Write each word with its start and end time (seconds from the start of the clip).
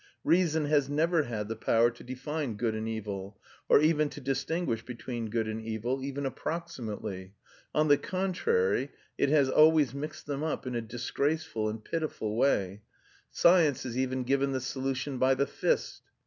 Reason 0.23 0.65
has 0.65 0.89
never 0.89 1.21
had 1.25 1.47
the 1.47 1.55
power 1.55 1.91
to 1.91 2.03
define 2.03 2.55
good 2.55 2.73
and 2.73 2.89
evil, 2.89 3.39
or 3.69 3.79
even 3.79 4.09
to 4.09 4.19
distinguish 4.19 4.83
between 4.83 5.29
good 5.29 5.47
and 5.47 5.61
evil, 5.61 6.03
even 6.03 6.25
approximately; 6.25 7.35
on 7.71 7.87
the 7.87 7.99
contrary, 7.99 8.89
it 9.19 9.29
has 9.29 9.47
always 9.47 9.93
mixed 9.93 10.25
them 10.25 10.41
up 10.43 10.65
in 10.65 10.73
a 10.73 10.81
disgraceful 10.81 11.69
and 11.69 11.85
pitiful 11.85 12.35
way; 12.35 12.81
science 13.29 13.83
has 13.83 13.95
even 13.95 14.23
given 14.23 14.53
the 14.53 14.59
solution 14.59 15.19
by 15.19 15.35
the 15.35 15.45
fist. 15.45 16.01